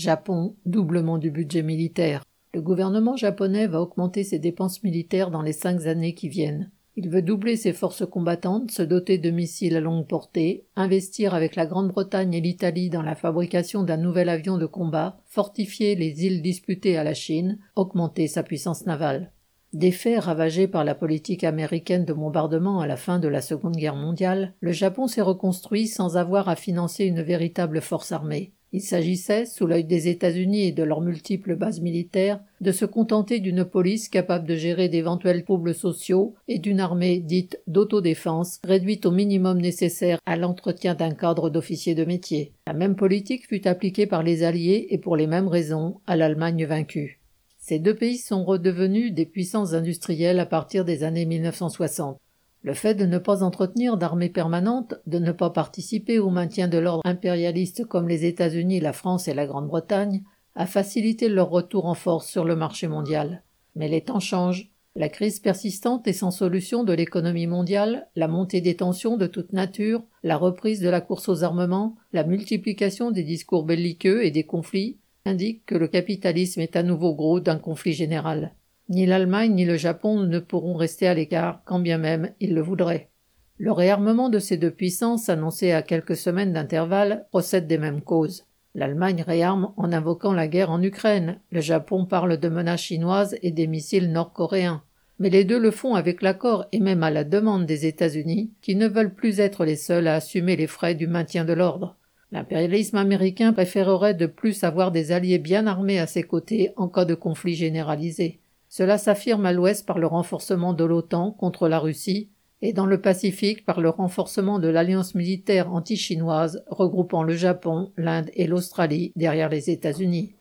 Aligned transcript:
Japon, 0.00 0.56
doublement 0.64 1.18
du 1.18 1.30
budget 1.30 1.62
militaire. 1.62 2.24
Le 2.54 2.62
gouvernement 2.62 3.16
japonais 3.16 3.66
va 3.66 3.82
augmenter 3.82 4.24
ses 4.24 4.38
dépenses 4.38 4.82
militaires 4.82 5.30
dans 5.30 5.42
les 5.42 5.52
cinq 5.52 5.86
années 5.86 6.14
qui 6.14 6.30
viennent. 6.30 6.70
Il 6.96 7.10
veut 7.10 7.20
doubler 7.20 7.56
ses 7.56 7.74
forces 7.74 8.06
combattantes, 8.06 8.70
se 8.70 8.82
doter 8.82 9.18
de 9.18 9.30
missiles 9.30 9.76
à 9.76 9.80
longue 9.80 10.06
portée, 10.06 10.64
investir 10.74 11.34
avec 11.34 11.54
la 11.54 11.66
Grande-Bretagne 11.66 12.32
et 12.32 12.40
l'Italie 12.40 12.88
dans 12.88 13.02
la 13.02 13.14
fabrication 13.14 13.82
d'un 13.82 13.98
nouvel 13.98 14.30
avion 14.30 14.56
de 14.56 14.66
combat, 14.66 15.20
fortifier 15.26 15.94
les 15.96 16.24
îles 16.24 16.40
disputées 16.40 16.96
à 16.96 17.04
la 17.04 17.14
Chine, 17.14 17.58
augmenter 17.76 18.26
sa 18.26 18.42
puissance 18.42 18.86
navale. 18.86 19.32
Défait 19.74 20.18
ravagé 20.18 20.66
par 20.66 20.82
la 20.82 20.94
politique 20.94 21.44
américaine 21.44 22.06
de 22.06 22.14
bombardement 22.14 22.80
à 22.80 22.86
la 22.86 22.96
fin 22.96 23.18
de 23.18 23.28
la 23.28 23.42
Seconde 23.42 23.76
Guerre 23.76 23.96
mondiale, 23.96 24.54
le 24.60 24.72
Japon 24.72 25.06
s'est 25.06 25.20
reconstruit 25.20 25.86
sans 25.86 26.16
avoir 26.16 26.48
à 26.48 26.56
financer 26.56 27.04
une 27.04 27.22
véritable 27.22 27.82
force 27.82 28.12
armée. 28.12 28.52
Il 28.72 28.82
s'agissait, 28.82 29.46
sous 29.46 29.66
l'œil 29.66 29.84
des 29.84 30.06
États-Unis 30.06 30.68
et 30.68 30.72
de 30.72 30.84
leurs 30.84 31.00
multiples 31.00 31.56
bases 31.56 31.80
militaires, 31.80 32.40
de 32.60 32.70
se 32.70 32.84
contenter 32.84 33.40
d'une 33.40 33.64
police 33.64 34.08
capable 34.08 34.46
de 34.46 34.54
gérer 34.54 34.88
d'éventuels 34.88 35.42
troubles 35.42 35.74
sociaux 35.74 36.34
et 36.46 36.60
d'une 36.60 36.78
armée 36.78 37.18
dite 37.18 37.60
d'autodéfense 37.66 38.60
réduite 38.62 39.06
au 39.06 39.10
minimum 39.10 39.60
nécessaire 39.60 40.20
à 40.24 40.36
l'entretien 40.36 40.94
d'un 40.94 41.14
cadre 41.14 41.50
d'officiers 41.50 41.96
de 41.96 42.04
métier. 42.04 42.52
La 42.68 42.72
même 42.72 42.94
politique 42.94 43.48
fut 43.48 43.66
appliquée 43.66 44.06
par 44.06 44.22
les 44.22 44.44
Alliés 44.44 44.86
et 44.90 44.98
pour 44.98 45.16
les 45.16 45.26
mêmes 45.26 45.48
raisons 45.48 46.00
à 46.06 46.16
l'Allemagne 46.16 46.64
vaincue. 46.64 47.20
Ces 47.58 47.80
deux 47.80 47.96
pays 47.96 48.18
sont 48.18 48.44
redevenus 48.44 49.12
des 49.12 49.26
puissances 49.26 49.74
industrielles 49.74 50.38
à 50.40 50.46
partir 50.46 50.84
des 50.84 51.02
années 51.02 51.26
1960. 51.26 52.20
Le 52.62 52.74
fait 52.74 52.94
de 52.94 53.06
ne 53.06 53.18
pas 53.18 53.42
entretenir 53.42 53.96
d'armée 53.96 54.28
permanente, 54.28 54.94
de 55.06 55.18
ne 55.18 55.32
pas 55.32 55.50
participer 55.50 56.18
au 56.18 56.28
maintien 56.28 56.68
de 56.68 56.76
l'ordre 56.76 57.02
impérialiste 57.06 57.86
comme 57.86 58.06
les 58.06 58.26
États-Unis, 58.26 58.80
la 58.80 58.92
France 58.92 59.28
et 59.28 59.34
la 59.34 59.46
Grande-Bretagne, 59.46 60.22
a 60.56 60.66
facilité 60.66 61.28
leur 61.28 61.48
retour 61.48 61.86
en 61.86 61.94
force 61.94 62.28
sur 62.28 62.44
le 62.44 62.56
marché 62.56 62.86
mondial. 62.86 63.42
Mais 63.76 63.88
les 63.88 64.02
temps 64.02 64.20
changent. 64.20 64.70
La 64.96 65.08
crise 65.08 65.38
persistante 65.38 66.06
et 66.08 66.12
sans 66.12 66.32
solution 66.32 66.84
de 66.84 66.92
l'économie 66.92 67.46
mondiale, 67.46 68.08
la 68.16 68.28
montée 68.28 68.60
des 68.60 68.76
tensions 68.76 69.16
de 69.16 69.26
toute 69.26 69.52
nature, 69.52 70.02
la 70.22 70.36
reprise 70.36 70.80
de 70.80 70.88
la 70.90 71.00
course 71.00 71.28
aux 71.28 71.44
armements, 71.44 71.96
la 72.12 72.24
multiplication 72.24 73.10
des 73.10 73.22
discours 73.22 73.64
belliqueux 73.64 74.24
et 74.24 74.32
des 74.32 74.44
conflits 74.44 74.98
indique 75.24 75.64
que 75.64 75.76
le 75.76 75.88
capitalisme 75.88 76.60
est 76.60 76.76
à 76.76 76.82
nouveau 76.82 77.14
gros 77.14 77.40
d'un 77.40 77.58
conflit 77.58 77.92
général. 77.92 78.52
Ni 78.90 79.06
l'Allemagne 79.06 79.54
ni 79.54 79.64
le 79.64 79.76
Japon 79.76 80.18
ne 80.18 80.40
pourront 80.40 80.74
rester 80.74 81.06
à 81.06 81.14
l'écart, 81.14 81.62
quand 81.64 81.78
bien 81.78 81.96
même 81.96 82.32
ils 82.40 82.54
le 82.54 82.60
voudraient. 82.60 83.08
Le 83.56 83.70
réarmement 83.70 84.28
de 84.28 84.40
ces 84.40 84.56
deux 84.56 84.72
puissances, 84.72 85.28
annoncé 85.28 85.70
à 85.70 85.82
quelques 85.82 86.16
semaines 86.16 86.52
d'intervalle, 86.52 87.24
procède 87.30 87.68
des 87.68 87.78
mêmes 87.78 88.00
causes. 88.00 88.46
L'Allemagne 88.74 89.22
réarme 89.24 89.72
en 89.76 89.92
invoquant 89.92 90.32
la 90.32 90.48
guerre 90.48 90.72
en 90.72 90.82
Ukraine, 90.82 91.38
le 91.52 91.60
Japon 91.60 92.04
parle 92.04 92.36
de 92.38 92.48
menaces 92.48 92.80
chinoises 92.80 93.36
et 93.42 93.52
des 93.52 93.68
missiles 93.68 94.10
nord-coréens. 94.10 94.82
Mais 95.20 95.30
les 95.30 95.44
deux 95.44 95.60
le 95.60 95.70
font 95.70 95.94
avec 95.94 96.20
l'accord 96.20 96.66
et 96.72 96.80
même 96.80 97.04
à 97.04 97.10
la 97.10 97.22
demande 97.22 97.66
des 97.66 97.86
États-Unis, 97.86 98.50
qui 98.60 98.74
ne 98.74 98.88
veulent 98.88 99.14
plus 99.14 99.38
être 99.38 99.64
les 99.64 99.76
seuls 99.76 100.08
à 100.08 100.14
assumer 100.14 100.56
les 100.56 100.66
frais 100.66 100.96
du 100.96 101.06
maintien 101.06 101.44
de 101.44 101.52
l'ordre. 101.52 101.94
L'impérialisme 102.32 102.96
américain 102.96 103.52
préférerait 103.52 104.14
de 104.14 104.26
plus 104.26 104.64
avoir 104.64 104.90
des 104.90 105.12
alliés 105.12 105.38
bien 105.38 105.68
armés 105.68 106.00
à 106.00 106.08
ses 106.08 106.24
côtés 106.24 106.72
en 106.76 106.88
cas 106.88 107.04
de 107.04 107.14
conflit 107.14 107.54
généralisé. 107.54 108.39
Cela 108.70 108.98
s'affirme 108.98 109.46
à 109.46 109.52
l'ouest 109.52 109.84
par 109.84 109.98
le 109.98 110.06
renforcement 110.06 110.72
de 110.72 110.84
l'OTAN 110.84 111.32
contre 111.32 111.68
la 111.68 111.80
Russie 111.80 112.30
et 112.62 112.72
dans 112.72 112.86
le 112.86 113.00
Pacifique 113.00 113.66
par 113.66 113.80
le 113.80 113.88
renforcement 113.88 114.60
de 114.60 114.68
l'alliance 114.68 115.16
militaire 115.16 115.72
anti-chinoise 115.72 116.62
regroupant 116.68 117.24
le 117.24 117.34
Japon, 117.34 117.90
l'Inde 117.96 118.30
et 118.34 118.46
l'Australie 118.46 119.12
derrière 119.16 119.48
les 119.48 119.70
États-Unis. 119.70 120.36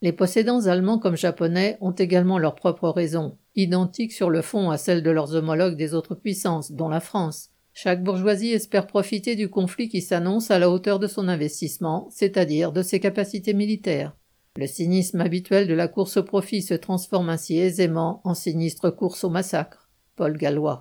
Les 0.00 0.12
possédants 0.12 0.66
allemands 0.66 0.98
comme 0.98 1.18
japonais 1.18 1.76
ont 1.82 1.92
également 1.92 2.38
leurs 2.38 2.54
propres 2.54 2.88
raisons, 2.88 3.36
identiques 3.56 4.12
sur 4.12 4.30
le 4.30 4.40
fond 4.40 4.70
à 4.70 4.78
celles 4.78 5.02
de 5.02 5.10
leurs 5.10 5.34
homologues 5.34 5.76
des 5.76 5.92
autres 5.92 6.14
puissances, 6.14 6.72
dont 6.72 6.88
la 6.88 7.00
France, 7.00 7.50
chaque 7.74 8.02
bourgeoisie 8.02 8.52
espère 8.52 8.86
profiter 8.86 9.36
du 9.36 9.50
conflit 9.50 9.90
qui 9.90 10.00
s'annonce 10.00 10.50
à 10.50 10.58
la 10.58 10.70
hauteur 10.70 10.98
de 10.98 11.06
son 11.06 11.28
investissement, 11.28 12.08
c'est-à-dire 12.10 12.72
de 12.72 12.80
ses 12.80 13.00
capacités 13.00 13.52
militaires. 13.52 14.16
Le 14.56 14.66
cynisme 14.66 15.20
habituel 15.20 15.68
de 15.68 15.74
la 15.74 15.86
course 15.86 16.16
au 16.16 16.22
profit 16.22 16.62
se 16.62 16.72
transforme 16.72 17.28
ainsi 17.28 17.58
aisément 17.58 18.22
en 18.24 18.34
sinistre 18.34 18.90
course 18.90 19.22
au 19.24 19.30
massacre. 19.30 19.90
Paul 20.16 20.36
Gallois. 20.38 20.74